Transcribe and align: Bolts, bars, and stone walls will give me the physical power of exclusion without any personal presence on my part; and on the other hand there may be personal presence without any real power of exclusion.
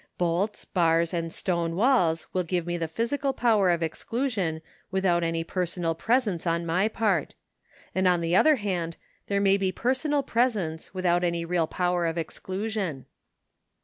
Bolts, 0.17 0.65
bars, 0.65 1.13
and 1.13 1.31
stone 1.31 1.75
walls 1.75 2.25
will 2.33 2.41
give 2.41 2.65
me 2.65 2.75
the 2.75 2.87
physical 2.87 3.33
power 3.33 3.69
of 3.69 3.83
exclusion 3.83 4.63
without 4.89 5.23
any 5.23 5.43
personal 5.43 5.93
presence 5.93 6.47
on 6.47 6.65
my 6.65 6.87
part; 6.87 7.35
and 7.93 8.07
on 8.07 8.19
the 8.19 8.35
other 8.35 8.55
hand 8.55 8.97
there 9.27 9.39
may 9.39 9.57
be 9.57 9.71
personal 9.71 10.23
presence 10.23 10.91
without 10.91 11.23
any 11.23 11.45
real 11.45 11.67
power 11.67 12.07
of 12.07 12.17
exclusion. 12.17 13.05